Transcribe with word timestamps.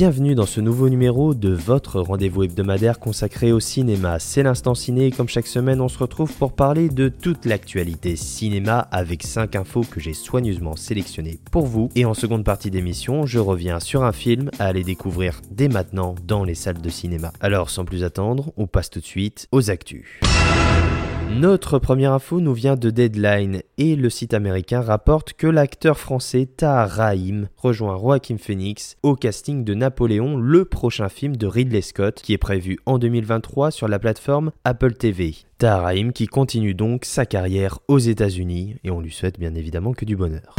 Bienvenue 0.00 0.34
dans 0.34 0.46
ce 0.46 0.62
nouveau 0.62 0.88
numéro 0.88 1.34
de 1.34 1.50
votre 1.50 2.00
rendez-vous 2.00 2.44
hebdomadaire 2.44 3.00
consacré 3.00 3.52
au 3.52 3.60
cinéma. 3.60 4.18
C'est 4.18 4.42
l'instant 4.42 4.74
ciné 4.74 5.08
et 5.08 5.10
comme 5.10 5.28
chaque 5.28 5.46
semaine 5.46 5.82
on 5.82 5.88
se 5.88 5.98
retrouve 5.98 6.32
pour 6.32 6.54
parler 6.54 6.88
de 6.88 7.10
toute 7.10 7.44
l'actualité 7.44 8.16
cinéma 8.16 8.78
avec 8.92 9.22
5 9.22 9.56
infos 9.56 9.82
que 9.82 10.00
j'ai 10.00 10.14
soigneusement 10.14 10.74
sélectionnées 10.74 11.38
pour 11.52 11.66
vous. 11.66 11.90
Et 11.96 12.06
en 12.06 12.14
seconde 12.14 12.44
partie 12.44 12.70
d'émission, 12.70 13.26
je 13.26 13.40
reviens 13.40 13.78
sur 13.78 14.02
un 14.02 14.12
film 14.12 14.50
à 14.58 14.68
aller 14.68 14.84
découvrir 14.84 15.42
dès 15.50 15.68
maintenant 15.68 16.14
dans 16.26 16.44
les 16.44 16.54
salles 16.54 16.80
de 16.80 16.88
cinéma. 16.88 17.34
Alors 17.42 17.68
sans 17.68 17.84
plus 17.84 18.02
attendre, 18.02 18.54
on 18.56 18.66
passe 18.66 18.88
tout 18.88 19.00
de 19.00 19.04
suite 19.04 19.48
aux 19.52 19.70
actus. 19.70 20.18
Notre 21.38 21.78
première 21.78 22.12
info 22.12 22.40
nous 22.40 22.52
vient 22.52 22.74
de 22.74 22.90
Deadline 22.90 23.62
et 23.78 23.94
le 23.94 24.10
site 24.10 24.34
américain 24.34 24.80
rapporte 24.80 25.32
que 25.34 25.46
l'acteur 25.46 25.96
français 25.96 26.44
Tahar 26.44 26.90
Rahim 26.90 27.48
rejoint 27.56 27.96
Joaquin 27.96 28.36
Phoenix 28.36 28.96
au 29.04 29.14
casting 29.14 29.62
de 29.62 29.74
Napoléon, 29.74 30.36
le 30.36 30.64
prochain 30.64 31.08
film 31.08 31.36
de 31.36 31.46
Ridley 31.46 31.82
Scott 31.82 32.20
qui 32.20 32.32
est 32.32 32.38
prévu 32.38 32.78
en 32.84 32.98
2023 32.98 33.70
sur 33.70 33.86
la 33.86 34.00
plateforme 34.00 34.50
Apple 34.64 34.94
TV. 34.94 35.36
Tahar 35.58 35.82
Rahim 35.82 36.12
qui 36.12 36.26
continue 36.26 36.74
donc 36.74 37.04
sa 37.04 37.24
carrière 37.26 37.78
aux 37.86 38.00
États-Unis 38.00 38.76
et 38.82 38.90
on 38.90 39.00
lui 39.00 39.12
souhaite 39.12 39.38
bien 39.38 39.54
évidemment 39.54 39.92
que 39.92 40.04
du 40.04 40.16
bonheur 40.16 40.56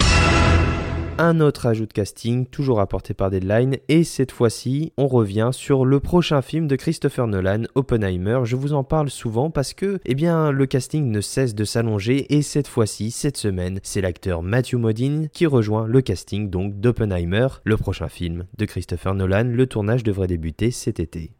un 1.21 1.39
autre 1.39 1.67
ajout 1.67 1.85
de 1.85 1.93
casting, 1.93 2.47
toujours 2.47 2.79
apporté 2.79 3.13
par 3.13 3.29
Deadline, 3.29 3.77
et 3.89 4.03
cette 4.03 4.31
fois-ci, 4.31 4.91
on 4.97 5.07
revient 5.07 5.51
sur 5.53 5.85
le 5.85 5.99
prochain 5.99 6.41
film 6.41 6.67
de 6.67 6.75
Christopher 6.75 7.27
Nolan, 7.27 7.63
Oppenheimer. 7.75 8.39
Je 8.43 8.55
vous 8.55 8.73
en 8.73 8.83
parle 8.83 9.11
souvent 9.11 9.51
parce 9.51 9.75
que, 9.75 9.99
eh 10.05 10.15
bien, 10.15 10.49
le 10.49 10.65
casting 10.65 11.11
ne 11.11 11.21
cesse 11.21 11.53
de 11.53 11.63
s'allonger, 11.63 12.35
et 12.35 12.41
cette 12.41 12.67
fois-ci, 12.67 13.11
cette 13.11 13.37
semaine, 13.37 13.79
c'est 13.83 14.01
l'acteur 14.01 14.41
Matthew 14.41 14.75
Modine 14.75 15.29
qui 15.29 15.45
rejoint 15.45 15.85
le 15.85 16.01
casting 16.01 16.49
donc 16.49 16.79
d'Oppenheimer, 16.79 17.47
le 17.65 17.77
prochain 17.77 18.07
film 18.07 18.45
de 18.57 18.65
Christopher 18.65 19.13
Nolan. 19.13 19.43
Le 19.43 19.67
tournage 19.67 20.03
devrait 20.03 20.27
débuter 20.27 20.71
cet 20.71 20.99
été. 20.99 21.31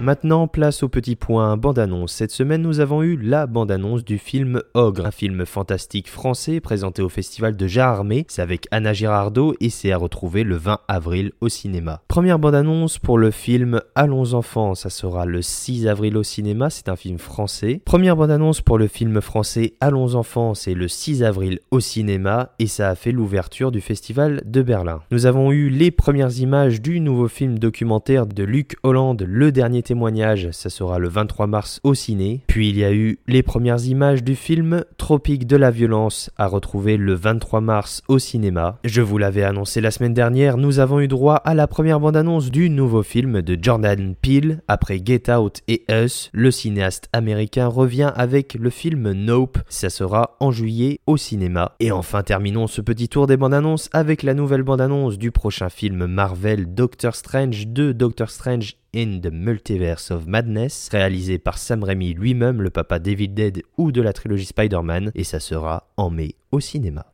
Maintenant, 0.00 0.46
place 0.46 0.84
au 0.84 0.88
petit 0.88 1.16
point 1.16 1.56
bande-annonce. 1.56 2.12
Cette 2.12 2.30
semaine, 2.30 2.62
nous 2.62 2.78
avons 2.78 3.02
eu 3.02 3.16
la 3.16 3.48
bande-annonce 3.48 4.04
du 4.04 4.18
film 4.18 4.62
Ogre, 4.74 5.06
un 5.06 5.10
film 5.10 5.44
fantastique 5.44 6.08
français 6.08 6.60
présenté 6.60 7.02
au 7.02 7.08
festival 7.08 7.56
de 7.56 7.66
Jarmé. 7.66 8.24
C'est 8.28 8.40
avec 8.40 8.68
Anna 8.70 8.92
Girardot 8.92 9.54
et 9.58 9.70
c'est 9.70 9.90
à 9.90 9.96
retrouver 9.96 10.44
le 10.44 10.54
20 10.54 10.78
avril 10.86 11.32
au 11.40 11.48
cinéma. 11.48 12.00
Première 12.06 12.38
bande-annonce 12.38 13.00
pour 13.00 13.18
le 13.18 13.32
film 13.32 13.80
Allons 13.96 14.34
enfants, 14.34 14.76
ça 14.76 14.88
sera 14.88 15.26
le 15.26 15.42
6 15.42 15.88
avril 15.88 16.16
au 16.16 16.22
cinéma, 16.22 16.70
c'est 16.70 16.88
un 16.88 16.96
film 16.96 17.18
français. 17.18 17.82
Première 17.84 18.14
bande-annonce 18.14 18.60
pour 18.60 18.78
le 18.78 18.86
film 18.86 19.20
français 19.20 19.74
Allons 19.80 20.14
enfants, 20.14 20.54
c'est 20.54 20.74
le 20.74 20.86
6 20.86 21.24
avril 21.24 21.58
au 21.72 21.80
cinéma 21.80 22.50
et 22.60 22.68
ça 22.68 22.88
a 22.88 22.94
fait 22.94 23.10
l'ouverture 23.10 23.72
du 23.72 23.80
festival 23.80 24.42
de 24.46 24.62
Berlin. 24.62 25.00
Nous 25.10 25.26
avons 25.26 25.50
eu 25.50 25.70
les 25.70 25.90
premières 25.90 26.38
images 26.38 26.80
du 26.80 27.00
nouveau 27.00 27.26
film 27.26 27.58
documentaire 27.58 28.26
de 28.26 28.44
Luc 28.44 28.76
Hollande, 28.84 29.24
Le 29.26 29.50
Dernier 29.50 29.82
témoignage, 29.88 30.50
ça 30.50 30.68
sera 30.68 30.98
le 30.98 31.08
23 31.08 31.46
mars 31.46 31.80
au 31.82 31.94
ciné. 31.94 32.42
Puis 32.46 32.68
il 32.68 32.76
y 32.76 32.84
a 32.84 32.92
eu 32.92 33.20
les 33.26 33.42
premières 33.42 33.86
images 33.86 34.22
du 34.22 34.36
film 34.36 34.84
Tropique 34.98 35.46
de 35.46 35.56
la 35.56 35.70
violence 35.70 36.30
à 36.36 36.46
retrouver 36.46 36.98
le 36.98 37.14
23 37.14 37.62
mars 37.62 38.02
au 38.06 38.18
cinéma. 38.18 38.78
Je 38.84 39.00
vous 39.00 39.16
l'avais 39.16 39.44
annoncé 39.44 39.80
la 39.80 39.90
semaine 39.90 40.12
dernière, 40.12 40.58
nous 40.58 40.78
avons 40.78 41.00
eu 41.00 41.08
droit 41.08 41.36
à 41.36 41.54
la 41.54 41.66
première 41.66 42.00
bande-annonce 42.00 42.50
du 42.50 42.68
nouveau 42.68 43.02
film 43.02 43.40
de 43.40 43.56
Jordan 43.58 44.14
Peele. 44.14 44.60
Après 44.68 45.00
Get 45.02 45.32
Out 45.32 45.62
et 45.68 45.84
Us, 45.90 46.28
le 46.34 46.50
cinéaste 46.50 47.08
américain 47.14 47.66
revient 47.66 48.12
avec 48.14 48.54
le 48.60 48.68
film 48.68 49.12
Nope. 49.12 49.56
Ça 49.70 49.88
sera 49.88 50.36
en 50.38 50.50
juillet 50.50 51.00
au 51.06 51.16
cinéma. 51.16 51.76
Et 51.80 51.92
enfin 51.92 52.22
terminons 52.22 52.66
ce 52.66 52.82
petit 52.82 53.08
tour 53.08 53.26
des 53.26 53.38
bandes-annonces 53.38 53.88
avec 53.94 54.22
la 54.22 54.34
nouvelle 54.34 54.64
bande-annonce 54.64 55.16
du 55.16 55.30
prochain 55.30 55.70
film 55.70 56.04
Marvel 56.04 56.74
Doctor 56.74 57.14
Strange 57.14 57.68
2 57.68 57.94
Doctor 57.94 58.28
Strange 58.28 58.76
in 58.94 59.20
the 59.20 59.30
Multiverse 59.30 60.10
of 60.10 60.26
Madness, 60.26 60.88
réalisé 60.90 61.38
par 61.38 61.58
Sam 61.58 61.84
Raimi 61.84 62.14
lui-même, 62.14 62.62
le 62.62 62.70
papa 62.70 62.98
David 62.98 63.34
Dead 63.34 63.62
ou 63.76 63.92
de 63.92 64.02
la 64.02 64.12
trilogie 64.12 64.46
Spider-Man, 64.46 65.12
et 65.14 65.24
ça 65.24 65.40
sera 65.40 65.88
en 65.96 66.10
mai 66.10 66.34
au 66.52 66.60
cinéma. 66.60 67.12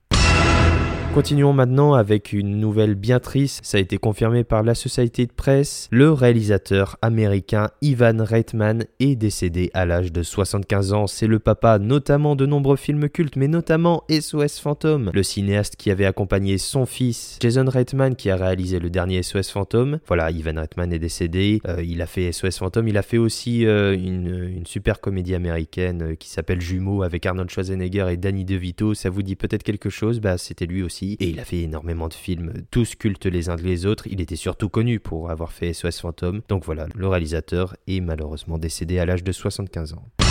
Continuons 1.14 1.52
maintenant 1.52 1.94
avec 1.94 2.32
une 2.32 2.58
nouvelle 2.58 2.96
bien 2.96 3.20
triste, 3.20 3.60
ça 3.64 3.78
a 3.78 3.80
été 3.80 3.98
confirmé 3.98 4.42
par 4.42 4.64
la 4.64 4.74
Société 4.74 5.26
de 5.26 5.32
Presse. 5.32 5.86
Le 5.92 6.10
réalisateur 6.10 6.96
américain 7.02 7.70
Ivan 7.82 8.16
Reitman 8.18 8.84
est 8.98 9.14
décédé 9.14 9.70
à 9.74 9.86
l'âge 9.86 10.10
de 10.10 10.24
75 10.24 10.92
ans. 10.92 11.06
C'est 11.06 11.28
le 11.28 11.38
papa 11.38 11.78
notamment 11.78 12.34
de 12.34 12.46
nombreux 12.46 12.74
films 12.74 13.08
cultes, 13.08 13.36
mais 13.36 13.46
notamment 13.46 14.02
SOS 14.10 14.58
Fantôme, 14.58 15.12
le 15.14 15.22
cinéaste 15.22 15.76
qui 15.76 15.92
avait 15.92 16.04
accompagné 16.04 16.58
son 16.58 16.84
fils 16.84 17.38
Jason 17.40 17.66
Reitman 17.68 18.16
qui 18.16 18.28
a 18.28 18.34
réalisé 18.34 18.80
le 18.80 18.90
dernier 18.90 19.22
SOS 19.22 19.50
Fantôme. 19.50 20.00
Voilà, 20.08 20.32
Ivan 20.32 20.56
Reitman 20.56 20.92
est 20.92 20.98
décédé. 20.98 21.60
Euh, 21.68 21.80
il 21.80 22.02
a 22.02 22.06
fait 22.06 22.32
SOS 22.32 22.58
Fantôme, 22.58 22.88
il 22.88 22.98
a 22.98 23.02
fait 23.02 23.18
aussi 23.18 23.66
euh, 23.66 23.94
une, 23.94 24.48
une, 24.52 24.66
super 24.66 25.00
comédie 25.00 25.36
américaine 25.36 26.02
euh, 26.02 26.14
qui 26.16 26.28
s'appelle 26.28 26.60
Jumeaux 26.60 27.04
avec 27.04 27.24
Arnold 27.24 27.50
Schwarzenegger 27.50 28.08
et 28.10 28.16
Danny 28.16 28.44
DeVito. 28.44 28.94
Ça 28.94 29.10
vous 29.10 29.22
dit 29.22 29.36
peut-être 29.36 29.62
quelque 29.62 29.90
chose? 29.90 30.18
Bah, 30.18 30.38
c'était 30.38 30.66
lui 30.66 30.82
aussi 30.82 31.03
et 31.12 31.28
il 31.28 31.40
a 31.40 31.44
fait 31.44 31.62
énormément 31.62 32.08
de 32.08 32.14
films, 32.14 32.52
tous 32.70 32.94
cultes 32.96 33.26
les 33.26 33.48
uns 33.48 33.56
les 33.62 33.86
autres. 33.86 34.06
Il 34.06 34.20
était 34.20 34.36
surtout 34.36 34.68
connu 34.68 35.00
pour 35.00 35.30
avoir 35.30 35.52
fait 35.52 35.72
SOS 35.72 36.00
Fantôme. 36.00 36.42
Donc 36.48 36.64
voilà, 36.64 36.86
le 36.94 37.08
réalisateur 37.08 37.76
est 37.86 38.00
malheureusement 38.00 38.58
décédé 38.58 38.98
à 38.98 39.06
l'âge 39.06 39.24
de 39.24 39.32
75 39.32 39.94
ans. 39.94 40.23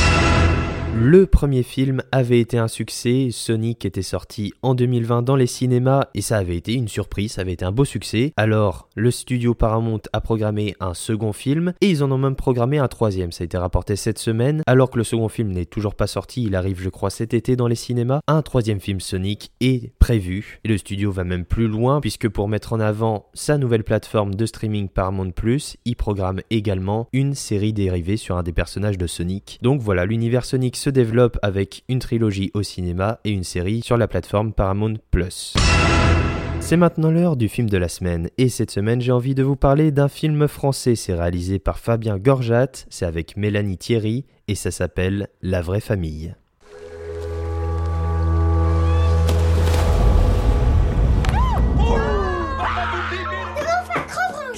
Le 0.95 1.25
premier 1.25 1.63
film 1.63 2.03
avait 2.11 2.39
été 2.39 2.59
un 2.59 2.67
succès, 2.67 3.29
Sonic 3.31 3.83
était 3.83 4.03
sorti 4.03 4.53
en 4.61 4.75
2020 4.75 5.23
dans 5.23 5.35
les 5.35 5.47
cinémas 5.47 6.05
et 6.13 6.21
ça 6.21 6.37
avait 6.37 6.55
été 6.55 6.73
une 6.73 6.87
surprise, 6.87 7.33
ça 7.33 7.41
avait 7.41 7.53
été 7.53 7.65
un 7.65 7.71
beau 7.71 7.83
succès. 7.83 8.31
Alors 8.37 8.89
le 8.95 9.09
studio 9.09 9.55
Paramount 9.55 10.01
a 10.13 10.21
programmé 10.21 10.75
un 10.79 10.93
second 10.93 11.33
film 11.33 11.73
et 11.81 11.89
ils 11.89 12.03
en 12.03 12.11
ont 12.11 12.19
même 12.19 12.35
programmé 12.35 12.77
un 12.77 12.87
troisième, 12.87 13.31
ça 13.31 13.43
a 13.43 13.45
été 13.45 13.57
rapporté 13.57 13.95
cette 13.95 14.19
semaine. 14.19 14.61
Alors 14.67 14.91
que 14.91 14.99
le 14.99 15.03
second 15.03 15.29
film 15.29 15.49
n'est 15.49 15.65
toujours 15.65 15.95
pas 15.95 16.05
sorti, 16.05 16.43
il 16.43 16.55
arrive 16.55 16.79
je 16.79 16.89
crois 16.89 17.09
cet 17.09 17.33
été 17.33 17.55
dans 17.55 17.67
les 17.67 17.75
cinémas, 17.75 18.21
un 18.27 18.43
troisième 18.43 18.79
film 18.79 18.99
Sonic 18.99 19.51
est 19.61 19.91
prévu 19.97 20.59
et 20.63 20.67
le 20.67 20.77
studio 20.77 21.11
va 21.11 21.23
même 21.23 21.45
plus 21.45 21.67
loin 21.67 22.01
puisque 22.01 22.29
pour 22.29 22.47
mettre 22.47 22.71
en 22.71 22.79
avant 22.79 23.25
sa 23.33 23.57
nouvelle 23.57 23.83
plateforme 23.83 24.35
de 24.35 24.45
streaming 24.45 24.89
Paramount 24.89 25.31
Plus, 25.31 25.75
il 25.85 25.95
programme 25.95 26.41
également 26.51 27.07
une 27.13 27.33
série 27.33 27.73
dérivée 27.73 28.17
sur 28.17 28.37
un 28.37 28.43
des 28.43 28.53
personnages 28.53 28.99
de 28.99 29.07
Sonic. 29.07 29.57
Donc 29.63 29.81
voilà, 29.81 30.05
l'univers 30.05 30.45
Sonic 30.45 30.82
se 30.83 30.89
développe 30.89 31.39
avec 31.41 31.85
une 31.87 31.99
trilogie 31.99 32.51
au 32.53 32.61
cinéma 32.61 33.21
et 33.23 33.29
une 33.29 33.45
série 33.45 33.81
sur 33.81 33.95
la 33.95 34.09
plateforme 34.09 34.51
Paramount. 34.51 34.95
C'est 36.59 36.75
maintenant 36.75 37.09
l'heure 37.09 37.37
du 37.37 37.47
film 37.47 37.69
de 37.69 37.77
la 37.77 37.87
semaine 37.87 38.29
et 38.37 38.49
cette 38.49 38.69
semaine 38.69 38.99
j'ai 38.99 39.13
envie 39.13 39.33
de 39.33 39.43
vous 39.43 39.55
parler 39.55 39.91
d'un 39.91 40.09
film 40.09 40.45
français, 40.49 40.95
c'est 40.95 41.13
réalisé 41.13 41.57
par 41.57 41.79
Fabien 41.79 42.17
Gorjat, 42.17 42.67
c'est 42.89 43.05
avec 43.05 43.37
Mélanie 43.37 43.77
Thierry 43.77 44.25
et 44.49 44.55
ça 44.55 44.71
s'appelle 44.71 45.29
La 45.41 45.61
vraie 45.61 45.79
famille. 45.79 46.35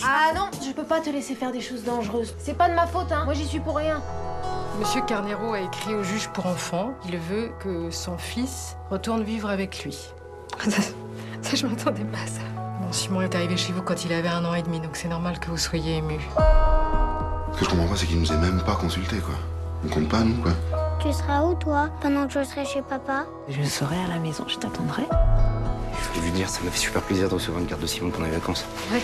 Ah 0.03 0.33
non, 0.33 0.49
je 0.65 0.73
peux 0.73 0.87
pas 0.87 1.01
te 1.01 1.11
laisser 1.11 1.35
faire 1.35 1.51
des 1.51 1.61
choses 1.61 1.83
dangereuses. 1.83 2.33
C'est 2.39 2.57
pas 2.57 2.67
de 2.67 2.73
ma 2.73 2.87
faute, 2.87 3.11
hein. 3.11 3.25
Moi 3.25 3.35
j'y 3.35 3.45
suis 3.45 3.59
pour 3.59 3.77
rien. 3.77 4.01
Monsieur 4.79 5.01
Carnero 5.01 5.53
a 5.53 5.61
écrit 5.61 5.95
au 5.95 6.03
juge 6.03 6.27
pour 6.29 6.47
enfants. 6.47 6.93
Il 7.07 7.17
veut 7.17 7.51
que 7.59 7.89
son 7.91 8.17
fils 8.17 8.75
retourne 8.91 9.23
vivre 9.23 9.49
avec 9.49 9.83
lui. 9.83 9.97
Ça, 10.59 10.81
ça 11.41 11.55
je 11.55 11.65
m'attendais 11.65 12.03
pas 12.03 12.17
à 12.23 12.27
ça. 12.27 12.41
Bon, 12.81 12.91
Simon 12.91 13.21
est 13.21 13.35
arrivé 13.35 13.55
chez 13.55 13.71
vous 13.71 13.81
quand 13.81 14.03
il 14.03 14.11
avait 14.11 14.29
un 14.29 14.43
an 14.45 14.53
et 14.53 14.63
demi, 14.63 14.79
donc 14.79 14.95
c'est 14.95 15.07
normal 15.07 15.39
que 15.39 15.49
vous 15.49 15.57
soyez 15.57 15.97
ému. 15.97 16.19
Ce 17.53 17.59
que 17.59 17.65
je 17.65 17.69
comprends 17.69 17.87
pas, 17.87 17.95
c'est 17.95 18.05
qu'il 18.05 18.19
nous 18.19 18.31
ait 18.31 18.37
même 18.37 18.61
pas 18.65 18.75
consulté, 18.75 19.17
quoi. 19.17 19.35
On 19.85 19.89
compte 19.89 20.09
pas, 20.09 20.21
nous, 20.21 20.35
quoi. 20.41 20.51
Tu 20.99 21.13
seras 21.13 21.43
où, 21.43 21.55
toi, 21.55 21.89
pendant 22.01 22.25
que 22.27 22.33
je 22.33 22.43
serai 22.43 22.65
chez 22.65 22.81
papa? 22.81 23.25
Je 23.47 23.61
serai 23.63 23.97
à 23.97 24.07
la 24.07 24.19
maison, 24.19 24.45
je 24.47 24.57
t'attendrai. 24.57 25.03
Je 26.01 26.19
voulais 26.19 26.31
venir, 26.31 26.49
ça 26.49 26.61
m'a 26.63 26.71
fait 26.71 26.79
super 26.79 27.01
plaisir 27.01 27.29
de 27.29 27.35
recevoir 27.35 27.61
une 27.61 27.67
carte 27.67 27.81
de 27.81 27.87
Simon 27.87 28.09
pendant 28.09 28.25
les 28.25 28.31
vacances. 28.31 28.65
Ouais. 28.91 29.01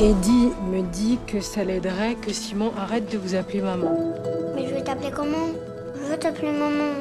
Eddie 0.00 0.50
me 0.70 0.82
dit 0.82 1.18
que 1.26 1.40
ça 1.40 1.64
l'aiderait 1.64 2.16
que 2.16 2.32
Simon 2.32 2.72
arrête 2.76 3.10
de 3.10 3.18
vous 3.18 3.34
appeler 3.34 3.62
maman. 3.62 4.14
Comment? 5.14 5.48
Je 5.94 6.00
veux 6.10 6.16
t'appeler 6.16 6.52
maman. 6.52 6.94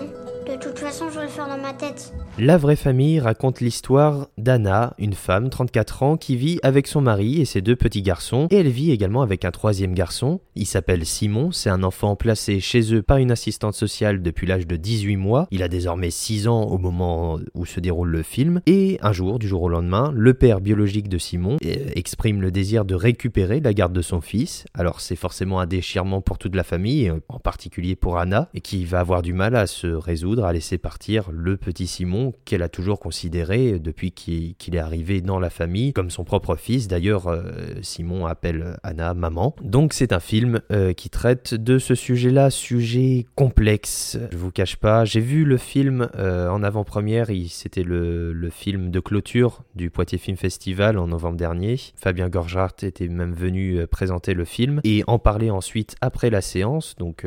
De 0.48 0.56
toute 0.58 0.80
façon, 0.80 1.10
je 1.10 1.20
vais 1.20 1.26
le 1.26 1.32
faire 1.32 1.48
dans 1.48 1.58
ma 1.58 1.74
tête. 1.74 2.12
La 2.40 2.58
vraie 2.58 2.76
famille 2.76 3.20
raconte 3.20 3.62
l'histoire 3.62 4.28
d'Anna, 4.40 4.96
une 4.98 5.14
femme, 5.14 5.52
34 5.52 6.02
ans, 6.02 6.18
qui 6.18 6.36
vit 6.36 6.60
avec 6.64 6.88
son 6.88 7.00
mari 7.00 7.40
et 7.40 7.46
ses 7.46 7.62
deux 7.62 7.76
petits 7.76 8.02
garçons, 8.02 8.48
et 8.50 8.56
elle 8.56 8.70
vit 8.70 8.90
également 8.90 9.22
avec 9.22 9.46
un 9.46 9.52
troisième 9.52 9.94
garçon. 9.94 10.42
Il 10.56 10.66
s'appelle 10.66 11.06
Simon, 11.06 11.52
c'est 11.52 11.70
un 11.70 11.84
enfant 11.84 12.16
placé 12.16 12.60
chez 12.60 12.96
eux 12.96 13.04
par 13.04 13.18
une 13.18 13.30
assistante 13.30 13.76
sociale 13.76 14.24
depuis 14.24 14.48
l'âge 14.48 14.66
de 14.66 14.76
18 14.78 15.16
mois. 15.16 15.48
Il 15.52 15.62
a 15.62 15.68
désormais 15.68 16.10
6 16.10 16.48
ans 16.48 16.64
au 16.64 16.80
moment 16.80 17.38
où 17.54 17.68
se 17.68 17.80
déroule 17.80 18.10
le 18.10 18.24
film, 18.24 18.62
et 18.66 18.98
un 19.04 19.14
jour, 19.14 19.38
du 19.38 19.48
jour 19.48 19.62
au 19.62 19.70
lendemain, 19.70 20.12
le 20.16 20.34
père 20.34 20.60
biologique 20.60 21.10
de 21.10 21.20
Simon 21.20 21.58
euh, 21.64 21.76
exprime 21.96 22.42
le 22.42 22.50
désir 22.50 22.84
de 22.84 22.96
récupérer 22.96 23.60
la 23.60 23.76
garde 23.76 23.94
de 23.94 24.02
son 24.02 24.22
fils. 24.22 24.66
Alors 24.74 25.02
c'est 25.02 25.16
forcément 25.16 25.60
un 25.60 25.68
déchirement 25.68 26.22
pour 26.22 26.40
toute 26.40 26.56
la 26.56 26.64
famille, 26.64 27.14
en 27.30 27.38
particulier 27.38 27.96
pour 27.96 28.18
Anna, 28.18 28.50
qui 28.64 28.86
va 28.86 29.02
avoir 29.02 29.22
du 29.22 29.34
mal 29.34 29.56
à 29.56 29.68
se 29.68 29.86
résoudre 29.86 30.46
à 30.46 30.52
laisser 30.52 30.80
partir 30.80 31.30
le 31.32 31.58
petit 31.58 31.86
Simon 31.86 32.23
qu'elle 32.32 32.64
a 32.64 32.70
toujours 32.70 33.00
considéré 33.00 33.80
depuis 33.80 34.12
qu'il 34.12 34.76
est 34.76 34.80
arrivé 34.80 35.22
dans 35.22 35.40
la 35.40 35.50
famille 35.50 35.94
comme 35.94 36.10
son 36.10 36.24
propre 36.24 36.56
fils. 36.56 36.88
D'ailleurs, 36.88 37.28
euh, 37.28 37.44
Simon 37.82 38.26
appelle 38.26 38.78
Anna 38.84 39.14
maman. 39.14 39.56
Donc 39.62 39.94
c'est 39.94 40.14
un 40.14 40.20
film 40.20 40.62
euh, 40.72 40.94
qui 40.94 41.10
traite 41.10 41.54
de 41.54 41.78
ce 41.78 41.96
sujet-là, 41.96 42.50
sujet 42.50 43.26
complexe. 43.36 44.18
Je 44.32 44.38
vous 44.38 44.52
cache 44.52 44.78
pas, 44.78 45.06
j'ai 45.06 45.20
vu 45.20 45.46
le 45.46 45.58
film 45.58 46.10
euh, 46.16 46.50
en 46.50 46.64
avant-première, 46.64 47.28
c'était 47.50 47.84
le, 47.84 48.50
film 48.52 48.92
de 48.92 49.00
clôture 49.00 49.64
du 49.74 49.90
Poitiers 49.90 50.18
Film 50.18 50.38
Festival 50.38 50.98
en 50.98 51.08
novembre 51.08 51.38
dernier. 51.38 51.80
Fabien 51.96 52.30
Gorgart 52.30 52.74
était 52.84 53.08
même 53.08 53.34
venu 53.34 53.88
présenter 53.88 54.34
le 54.34 54.46
film 54.46 54.80
et 54.84 55.04
en 55.08 55.18
parler 55.18 55.50
ensuite 55.50 55.96
après 56.02 56.30
la 56.30 56.42
séance, 56.42 56.96
donc 56.98 57.26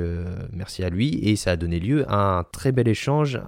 merci 0.53 0.85
à 0.85 0.91
lui, 0.91 1.19
et 1.23 1.37
ça 1.37 1.53
a 1.53 1.57
donné 1.57 1.81
lieu 1.81 2.05
à 2.09 2.39
un 2.39 2.45
très 2.45 2.71
bel 2.71 2.87
échange, 2.87 3.41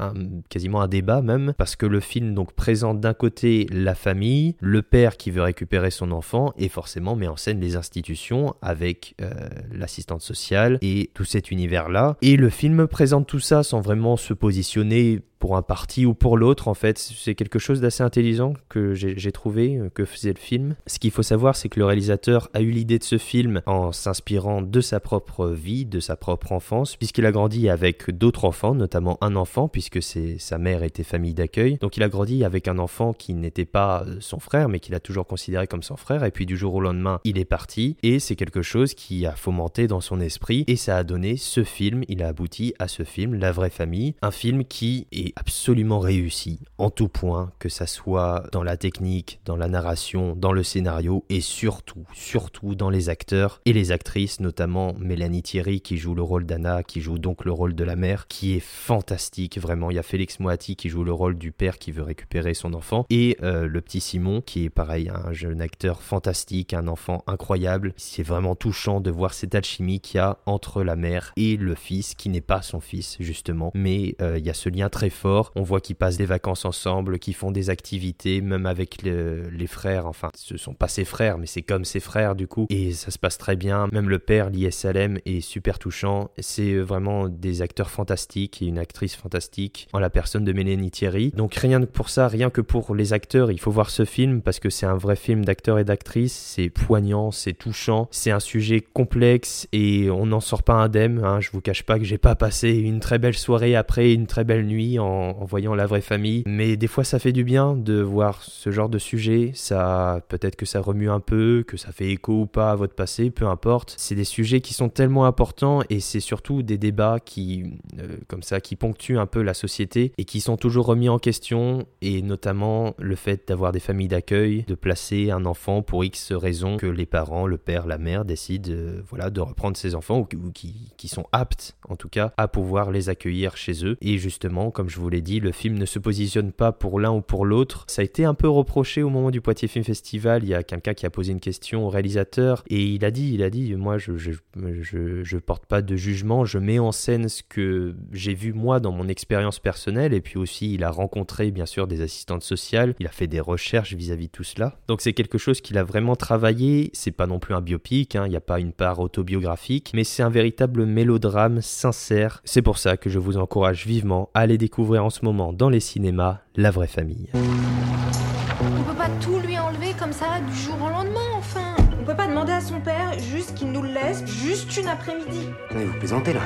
quasiment 0.49 0.81
un 0.81 0.89
débat 0.89 1.23
même 1.23 1.38
parce 1.57 1.77
que 1.77 1.87
le 1.87 2.01
film 2.01 2.35
donc 2.35 2.53
présente 2.53 3.01
d'un 3.01 3.15
côté 3.15 3.67
la 3.71 3.95
famille, 3.95 4.57
le 4.61 4.83
père 4.83 5.17
qui 5.17 5.31
veut 5.31 5.43
récupérer 5.43 5.91
son 5.91 6.13
enfant 6.13 6.53
et 6.57 6.69
forcément 6.69 7.17
met 7.17 7.29
en 7.29 7.37
scène 7.37 7.61
les 7.61 7.77
institutions 7.77 8.55
avec 8.63 9.15
euh, 9.21 9.31
l'assistante 9.73 10.23
sociale 10.23 10.79
et 10.83 11.11
tout 11.15 11.25
cet 11.25 11.51
univers-là. 11.51 12.17
Et 12.23 12.37
le 12.37 12.51
film 12.51 12.87
présente 12.87 13.27
tout 13.27 13.41
ça 13.41 13.63
sans 13.63 13.81
vraiment 13.81 14.17
se 14.17 14.35
positionner 14.35 15.21
pour 15.39 15.57
un 15.57 15.63
parti 15.63 16.07
ou 16.07 16.15
pour 16.15 16.37
l'autre, 16.37 16.69
en 16.69 16.75
fait. 16.75 16.99
C'est 16.99 17.35
quelque 17.35 17.59
chose 17.59 17.81
d'assez 17.81 18.03
intelligent 18.03 18.55
que 18.69 18.95
j'ai 18.95 19.33
trouvé, 19.33 19.77
euh, 19.77 19.89
que 19.89 20.05
faisait 20.05 20.33
le 20.33 20.39
film. 20.39 20.75
Ce 20.87 20.99
qu'il 20.99 21.11
faut 21.11 21.23
savoir, 21.23 21.57
c'est 21.57 21.69
que 21.69 21.79
le 21.79 21.87
réalisateur 21.87 22.49
a 22.55 22.61
eu 22.61 22.71
l'idée 22.71 22.99
de 22.99 23.05
ce 23.05 23.19
film 23.19 23.63
en 23.67 23.93
s'inspirant 23.93 24.63
de 24.63 24.81
sa 24.81 25.01
propre 25.01 25.49
vie, 25.49 25.85
de 25.85 26.01
sa 26.01 26.17
propre 26.17 26.53
enfance, 26.53 26.97
puisqu'il 26.97 27.27
a 27.27 27.33
grandi 27.33 27.69
avec 27.69 28.11
d'autres 28.11 28.45
enfants, 28.45 28.75
notamment 28.75 29.19
un 29.21 29.37
enfant, 29.37 29.69
puisque 29.69 30.01
sa 30.03 30.59
mère 30.59 30.83
était 30.83 31.05
famille 31.05 31.35
d'accueil. 31.35 31.79
Donc 31.81 31.97
il 31.97 32.03
a 32.03 32.09
grandi 32.09 32.45
avec 32.45 32.69
un 32.69 32.79
enfant 32.79 33.13
qui 33.13 33.35
n'était 33.35 33.65
pas 33.65 34.05
euh, 34.07 34.17
son 34.21 34.41
frère, 34.41 34.69
mais 34.69 34.81
qu'il 34.81 34.95
a 34.95 35.01
toujours 35.01 35.27
considéré 35.27 35.67
comme 35.67 35.83
son 35.83 35.97
frère. 35.97 36.25
Et 36.25 36.31
puis 36.31 36.47
du 36.47 36.57
jour 36.57 36.75
au 36.75 36.81
lendemain, 36.81 37.21
il 37.25 37.39
est 37.39 37.45
parti. 37.45 37.97
Et 38.03 38.19
c'est 38.19 38.37
quelque 38.37 38.63
chose 38.63 38.95
qui 38.95 39.27
a 39.27 39.33
fomenté 39.33 39.87
dans 39.87 40.01
son 40.01 40.21
esprit. 40.21 40.65
Et 40.67 40.77
ça 40.77 40.97
a 40.97 41.05
donné 41.05 41.37
ce 41.37 41.65
film, 41.65 42.03
il 42.09 42.23
a 42.23 42.29
abouti 42.29 42.75
à 42.79 42.89
ce 42.89 43.03
film, 43.03 43.35
La 43.35 43.53
vraie 43.53 43.71
famille. 43.71 44.15
Un 44.23 44.31
film 44.31 44.65
qui 44.65 45.07
est 45.13 45.28
absolument 45.37 45.99
réussi 45.99 46.61
en 46.79 46.91
tout 46.91 47.09
point, 47.09 47.53
que 47.59 47.69
ça 47.69 47.87
soit 47.87 48.45
dans 48.53 48.63
la 48.63 48.77
technique, 48.77 49.41
dans 49.45 49.57
la 49.57 49.69
narration, 49.69 50.37
dans 50.37 50.53
le 50.53 50.63
scénario 50.63 51.25
et 51.29 51.41
surtout, 51.41 52.05
surtout 52.13 52.75
dans 52.75 52.91
les 52.91 53.09
acteurs 53.09 53.61
et 53.65 53.73
les 53.73 53.93
actrices, 53.93 54.41
notamment 54.41 54.95
Mélanie 54.99 55.43
Thierry 55.43 55.81
qui 55.81 55.97
joue 55.97 56.15
le 56.15 56.23
rôle 56.23 56.47
d'Anna, 56.47 56.83
qui 56.83 57.01
joue 57.01 57.19
donc 57.19 57.45
le 57.45 57.53
rôle 57.53 57.75
de 57.75 57.85
la 57.85 57.97
mère, 57.97 58.27
qui 58.29 58.55
est 58.55 58.65
fantastique 58.65 59.59
vraiment. 59.59 59.91
Il 59.91 59.95
y 59.95 59.99
a 59.99 60.03
Félix 60.03 60.41
Moati 60.41 60.77
qui 60.77 60.89
joue 60.89 61.05
le 61.05 61.13
rôle 61.13 61.37
du 61.37 61.53
père 61.53 61.79
qui 61.79 61.93
veut 61.93 62.03
récupérer 62.03 62.55
son 62.55 62.75
enfant 62.75 63.07
et 63.11 63.37
euh, 63.43 63.67
le 63.67 63.81
petit 63.81 64.01
Simon 64.01 64.41
qui 64.41 64.65
est 64.65 64.71
pareil, 64.71 65.11
un 65.11 65.33
jeune 65.33 65.61
acteur 65.61 66.03
fantastique, 66.03 66.75
un 66.75 66.89
enfant 66.89 67.23
incroyable. 67.27 67.93
C'est 67.97 68.23
vraiment 68.23 68.55
touchant 68.55 69.01
de 69.01 69.11
voir 69.11 69.35
cette 69.35 69.55
alchimie 69.55 70.01
qu'il 70.01 70.19
y 70.19 70.21
a 70.21 70.39
entre 70.47 70.83
la 70.83 70.97
mère 70.97 71.33
et 71.37 71.57
le 71.57 71.75
fils 71.75 72.15
qui 72.15 72.29
n'est 72.29 72.41
pas 72.41 72.63
son 72.63 72.81
fils 72.81 73.17
justement, 73.21 73.71
mais 73.75 74.15
euh, 74.21 74.39
il 74.39 74.47
y 74.47 74.51
a 74.51 74.55
ce 74.55 74.69
lien 74.69 74.89
très 74.89 75.11
On 75.25 75.63
voit 75.63 75.81
qu'ils 75.81 75.97
passent 75.97 76.17
des 76.17 76.27
vacances 76.27 76.65
ensemble, 76.65 77.19
qu'ils 77.19 77.35
font 77.35 77.51
des 77.51 77.71
activités, 77.71 78.41
même 78.41 78.67
avec 78.67 79.03
les 79.03 79.67
frères. 79.67 80.07
Enfin, 80.07 80.31
ce 80.35 80.57
sont 80.57 80.75
pas 80.75 80.89
ses 80.89 81.05
frères, 81.05 81.39
mais 81.39 81.47
c'est 81.47 81.63
comme 81.63 81.85
ses 81.85 82.01
frères 82.01 82.35
du 82.35 82.47
coup. 82.47 82.67
Et 82.71 82.93
ça 82.93 83.11
se 83.11 83.19
passe 83.19 83.39
très 83.39 83.57
bien. 83.57 83.89
Même 83.93 84.09
le 84.09 84.19
père, 84.19 84.51
Lies 84.51 84.73
Salem, 84.73 85.19
est 85.27 85.41
super 85.41 85.79
touchant. 85.79 86.31
C'est 86.39 86.77
vraiment 86.77 87.29
des 87.29 87.63
acteurs 87.63 87.91
fantastiques 87.91 88.63
et 88.63 88.67
une 88.67 88.79
actrice 88.79 89.17
fantastique 89.17 89.89
en 89.93 89.99
la 89.99 90.11
personne 90.11 90.45
de 90.45 90.53
Mélanie 90.53 90.91
Thierry. 90.91 91.31
Donc 91.31 91.55
rien 91.55 91.81
que 91.81 91.87
pour 91.87 92.09
ça, 92.11 92.29
rien 92.29 92.51
que 92.51 92.61
pour 92.61 92.95
les 92.95 93.13
acteurs, 93.13 93.51
il 93.51 93.61
faut 93.61 93.71
voir 93.71 93.91
ce 93.91 94.05
film 94.05 94.43
parce 94.43 94.61
que 94.61 94.71
c'est 94.71 94.87
un 94.87 94.97
vrai 94.97 95.17
film 95.17 95.45
d'acteurs 95.45 95.79
et 95.79 95.85
d'actrices. 95.85 96.35
C'est 96.35 96.71
poignant, 96.71 97.31
c'est 97.31 97.55
touchant, 97.55 98.09
c'est 98.11 98.31
un 98.31 98.41
sujet 98.41 98.81
complexe 98.81 99.69
et 99.73 100.11
on 100.11 100.27
n'en 100.27 100.41
sort 100.41 100.63
pas 100.63 100.75
indemne. 100.75 101.23
Hein. 101.25 101.41
Je 101.41 101.51
vous 101.51 101.61
cache 101.61 101.83
pas 101.83 101.99
que 101.99 102.05
j'ai 102.05 102.19
pas 102.19 102.35
passé 102.35 102.71
une 102.71 103.01
très 103.01 103.19
belle 103.19 103.37
soirée 103.37 103.77
après 103.77 104.13
une 104.13 104.27
très 104.27 104.45
belle 104.45 104.67
nuit 104.67 104.99
en 104.99 105.08
en, 105.09 105.45
voyant 105.45 105.75
la 105.75 105.87
vraie 105.87 106.01
famille. 106.01 106.43
Mais 106.47 106.77
des 106.77 106.87
fois, 106.87 107.05
ça 107.05 107.19
fait 107.19 107.33
du 107.33 107.45
bien 107.45 107.75
de 107.75 108.01
voir 108.01 108.43
ce 108.43 108.71
genre 108.71 108.89
de 108.89 108.99
sujet. 108.99 109.53
Ça, 109.55 110.21
peut-être 110.29 110.57
que 110.57 110.67
ça 110.67 110.81
remue 110.81 111.11
un 111.11 111.21
peu, 111.21 111.65
que 111.67 111.77
ça 111.77 111.93
fait 111.93 112.11
écho 112.11 112.43
ou 112.43 112.47
pas 112.47 112.71
à 112.71 112.77
votre 112.77 112.95
passé, 112.95 113.31
peu 113.31 113.47
importe. 113.47 113.95
C'est 113.97 114.15
des 114.15 114.25
sujets 114.25 114.61
qui 114.61 114.75
sont 114.75 114.89
tellement 114.89 115.27
importants 115.27 115.81
et 115.89 116.01
c'est 116.01 116.21
surtout 116.21 116.63
des 116.63 116.79
débats 116.79 117.19
qui, 117.25 117.79
euh, 117.99 118.17
comme 118.27 118.43
ça, 118.43 118.61
qui 118.61 118.77
ponctuent 118.77 119.19
un 119.19 119.27
peu 119.27 119.43
la 119.43 119.55
société 119.55 120.13
et 120.19 120.25
qui 120.25 120.41
sont 120.41 120.57
toujours 120.57 120.87
remis 120.87 121.09
en 121.09 121.19
question. 121.19 121.87
Et 122.03 122.23
notamment 122.23 122.95
le 122.99 123.17
fait 123.17 123.49
d'avoir 123.49 123.73
des 123.73 123.81
familles 123.81 124.09
d'accueil, 124.09 124.65
de 124.67 124.75
placer 124.75 125.31
un 125.31 125.45
enfant 125.45 125.83
pour 125.83 126.05
X 126.05 126.33
raisons 126.33 126.77
que 126.77 126.87
les 126.87 127.07
parents, 127.07 127.47
le 127.47 127.59
père, 127.59 127.87
la 127.87 127.99
mère 127.99 128.25
décident, 128.25 128.71
euh, 128.71 129.03
voilà, 129.09 129.31
de 129.31 129.41
reprendre 129.41 129.77
ses 129.77 129.95
enfants 129.95 130.21
ou, 130.21 130.53
qui, 130.53 130.93
qui 130.97 131.09
sont 131.09 131.27
aptes, 131.33 131.77
en 131.89 131.97
tout 131.97 132.09
cas, 132.09 132.33
à 132.37 132.49
pouvoir 132.49 132.91
les 132.91 133.09
accueillir 133.09 133.57
chez 133.57 133.85
eux. 133.85 133.97
Et 134.01 134.19
justement, 134.19 134.71
comme 134.71 134.89
je 134.89 134.98
vous 134.99 135.09
l'ai 135.09 135.21
dit, 135.21 135.41
le 135.41 135.53
film 135.53 135.79
ne 135.79 135.87
se 135.87 135.99
positionne 135.99 136.53
pas 136.53 136.73
pour 136.73 137.01
l'un 137.01 137.11
ou 137.11 137.21
pour 137.21 137.45
l'autre. 137.45 137.85
Ça 137.89 138.03
a 138.03 138.05
été 138.05 138.25
un 138.25 138.35
peu 138.35 138.49
reproché 138.49 139.03
au 139.03 139.11
moment 139.11 139.31
du 139.31 139.41
Poitiers 139.41 139.69
Film 139.69 139.85
Festival. 139.85 140.43
Il 140.43 140.49
y 140.49 140.55
a 140.55 140.63
quelqu'un 140.63 140.95
qui 140.95 141.07
a 141.07 141.11
posé 141.11 141.33
une 141.33 141.41
question 141.41 141.87
au 141.87 141.89
réalisateur 141.89 142.63
et 142.69 142.85
il 142.85 143.05
a 143.05 143.11
dit, 143.11 143.33
il 143.35 143.43
a 143.43 143.51
dit, 143.51 143.75
moi 143.75 143.99
je 143.99 144.17
je, 144.17 144.33
je, 144.81 145.23
je 145.23 145.39
porte 145.39 145.67
pas 145.67 145.83
de 145.83 145.97
jugement, 145.97 146.45
je 146.45 146.59
mets 146.59 146.79
en 146.79 146.93
scène 146.93 147.29
ce 147.29 147.43
que 147.43 147.95
j'ai 148.13 148.35
vu 148.35 148.53
moi 148.53 148.81
dans 148.81 148.93
mon 148.93 149.09
expérience 149.09 149.59
personnelle 149.59 150.13
et 150.13 150.21
puis 150.21 150.39
aussi 150.39 150.75
il 150.75 150.85
a 150.85 150.91
rencontré 150.91 151.51
bien 151.51 151.67
sûr 151.67 151.87
des 151.87 152.01
assistantes 152.01 152.43
sociales, 152.43 152.95
il 152.99 153.07
a 153.07 153.11
fait 153.11 153.27
des 153.27 153.41
recherches 153.41 153.95
vis-à-vis 153.95 154.27
de 154.27 154.33
tout 154.33 154.45
cela. 154.45 154.79
Donc 154.89 155.01
c'est 155.01 155.13
quelque 155.13 155.39
chose 155.39 155.61
qu'il 155.61 155.79
a 155.79 155.85
vraiment 155.85 156.17
travaillé. 156.17 156.91
C'est 156.93 157.13
pas 157.13 157.27
non 157.27 157.39
plus 157.39 157.55
un 157.55 157.61
biopic, 157.61 158.17
hein. 158.17 158.27
il 158.27 158.31
n'y 158.31 158.37
a 158.37 158.41
pas 158.41 158.61
une 158.61 158.73
part 158.73 158.99
autobiographique, 158.99 159.93
mais 159.95 160.05
c'est 160.05 160.23
un 160.23 160.31
véritable 160.31 160.85
mélodrame 160.87 161.61
sincère. 161.61 162.41
C'est 162.45 162.63
pour 162.63 162.79
ça 162.79 162.97
que 162.97 163.11
je 163.11 163.19
vous 163.19 163.37
encourage 163.37 163.87
vivement 163.87 164.31
à 164.35 164.41
aller 164.41 164.59
découvrir 164.59 164.88
en 164.97 165.11
ce 165.11 165.23
moment 165.25 165.53
dans 165.53 165.69
les 165.69 165.81
cinémas 165.81 166.39
La 166.57 166.71
vraie 166.71 166.87
famille. 166.87 167.29
On 167.35 168.83
peut 168.85 168.97
pas 168.97 169.11
tout 169.21 169.39
lui 169.41 169.59
enlever 169.59 169.93
comme 169.99 170.13
ça 170.13 170.41
du 170.49 170.57
jour 170.57 170.77
au 170.83 170.89
lendemain, 170.89 171.21
enfin. 171.37 171.75
On 172.01 172.05
peut 172.05 172.17
pas 172.17 172.29
demander 172.29 172.53
à 172.53 172.63
son 172.63 172.81
père 172.81 173.13
juste 173.19 173.55
qu'il 173.55 173.71
nous 173.71 173.83
le 173.83 173.93
laisse 173.93 174.25
juste 174.25 174.75
une 174.79 174.89
après-midi. 174.89 175.51
Attendez, 175.69 175.85
vous 175.85 175.99
plaisantez 175.99 176.33
là 176.33 176.41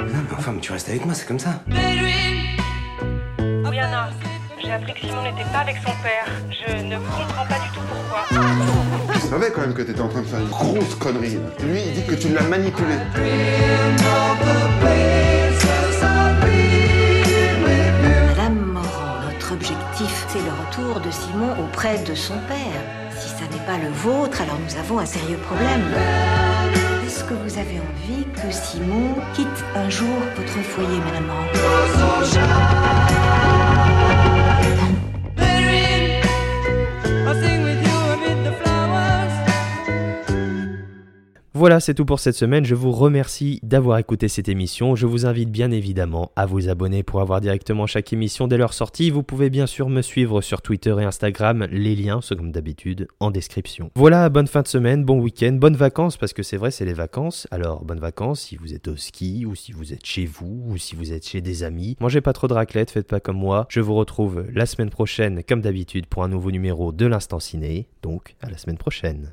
Non, 0.00 0.06
mais 0.28 0.36
enfin, 0.36 0.50
mais 0.52 0.60
tu 0.60 0.72
restes 0.72 0.88
avec 0.88 1.04
moi, 1.04 1.14
c'est 1.14 1.28
comme 1.28 1.38
ça. 1.38 1.62
Oui, 1.68 3.78
Anna. 3.78 4.08
J'ai 4.64 4.72
appris 4.72 4.94
que 4.94 5.00
Simon 5.00 5.22
n'était 5.22 5.44
pas 5.52 5.58
avec 5.58 5.76
son 5.76 5.92
père. 6.02 6.26
Je 6.50 6.72
ne 6.84 6.96
comprends 6.96 7.44
pas 7.46 7.58
du 7.60 7.68
tout 7.74 7.80
pourquoi. 7.86 8.24
Je 9.12 9.18
savais 9.20 9.50
quand 9.52 9.60
même 9.60 9.74
que 9.74 9.82
t'étais 9.82 10.00
en 10.00 10.08
train 10.08 10.22
de 10.22 10.26
faire 10.26 10.40
une 10.40 10.48
grosse 10.48 10.94
connerie. 10.94 11.38
Lui, 11.62 11.82
il 11.86 11.92
dit 11.92 12.06
que 12.06 12.14
tu 12.14 12.30
l'as 12.30 12.48
manipulé. 12.48 12.94
De 21.04 21.10
Simon 21.10 21.52
auprès 21.62 21.98
de 21.98 22.14
son 22.14 22.34
père. 22.48 22.82
Si 23.18 23.28
ça 23.28 23.44
n'est 23.50 23.66
pas 23.66 23.78
le 23.78 23.90
vôtre, 23.90 24.40
alors 24.40 24.58
nous 24.58 24.76
avons 24.78 24.98
un 24.98 25.06
sérieux 25.06 25.36
problème. 25.36 25.82
Est-ce 27.06 27.24
que 27.24 27.34
vous 27.34 27.58
avez 27.58 27.80
envie 27.80 28.24
que 28.34 28.50
Simon 28.50 29.14
quitte 29.34 29.64
un 29.74 29.90
jour 29.90 30.16
votre 30.36 30.58
foyer, 30.62 30.98
madame 30.98 31.30
Voilà, 41.64 41.80
c'est 41.80 41.94
tout 41.94 42.04
pour 42.04 42.20
cette 42.20 42.34
semaine. 42.34 42.66
Je 42.66 42.74
vous 42.74 42.92
remercie 42.92 43.58
d'avoir 43.62 43.96
écouté 43.96 44.28
cette 44.28 44.50
émission. 44.50 44.96
Je 44.96 45.06
vous 45.06 45.24
invite 45.24 45.50
bien 45.50 45.70
évidemment 45.70 46.30
à 46.36 46.44
vous 46.44 46.68
abonner 46.68 47.02
pour 47.02 47.22
avoir 47.22 47.40
directement 47.40 47.86
chaque 47.86 48.12
émission 48.12 48.46
dès 48.46 48.58
leur 48.58 48.74
sortie. 48.74 49.08
Vous 49.08 49.22
pouvez 49.22 49.48
bien 49.48 49.66
sûr 49.66 49.88
me 49.88 50.02
suivre 50.02 50.42
sur 50.42 50.60
Twitter 50.60 50.94
et 51.00 51.04
Instagram. 51.04 51.66
Les 51.70 51.96
liens 51.96 52.20
sont 52.20 52.36
comme 52.36 52.52
d'habitude 52.52 53.08
en 53.18 53.30
description. 53.30 53.90
Voilà, 53.94 54.28
bonne 54.28 54.46
fin 54.46 54.60
de 54.60 54.68
semaine, 54.68 55.06
bon 55.06 55.18
week-end, 55.18 55.52
bonnes 55.52 55.74
vacances 55.74 56.18
parce 56.18 56.34
que 56.34 56.42
c'est 56.42 56.58
vrai, 56.58 56.70
c'est 56.70 56.84
les 56.84 56.92
vacances. 56.92 57.48
Alors, 57.50 57.82
bonnes 57.82 57.98
vacances 57.98 58.42
si 58.42 58.56
vous 58.56 58.74
êtes 58.74 58.88
au 58.88 58.96
ski 58.96 59.46
ou 59.46 59.54
si 59.54 59.72
vous 59.72 59.94
êtes 59.94 60.04
chez 60.04 60.26
vous 60.26 60.66
ou 60.66 60.76
si 60.76 60.94
vous 60.94 61.14
êtes 61.14 61.26
chez 61.26 61.40
des 61.40 61.62
amis. 61.62 61.96
Mangez 61.98 62.20
pas 62.20 62.34
trop 62.34 62.46
de 62.46 62.52
raclette, 62.52 62.90
faites 62.90 63.08
pas 63.08 63.20
comme 63.20 63.38
moi. 63.38 63.64
Je 63.70 63.80
vous 63.80 63.94
retrouve 63.94 64.44
la 64.52 64.66
semaine 64.66 64.90
prochaine 64.90 65.42
comme 65.42 65.62
d'habitude 65.62 66.08
pour 66.08 66.24
un 66.24 66.28
nouveau 66.28 66.50
numéro 66.50 66.92
de 66.92 67.06
l'Instant 67.06 67.40
Ciné. 67.40 67.88
Donc, 68.02 68.36
à 68.42 68.50
la 68.50 68.58
semaine 68.58 68.76
prochaine. 68.76 69.32